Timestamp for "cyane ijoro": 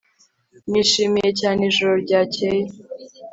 1.39-1.93